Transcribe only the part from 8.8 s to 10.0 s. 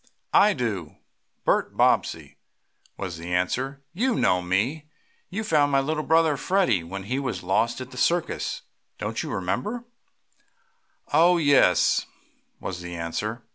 Don't you remember?"